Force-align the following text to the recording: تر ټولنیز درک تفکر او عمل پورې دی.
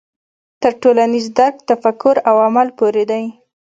تر 0.61 0.73
ټولنیز 0.81 1.25
درک 1.37 1.55
تفکر 1.69 2.15
او 2.29 2.35
عمل 2.47 2.67
پورې 2.79 3.03
دی. 3.11 3.23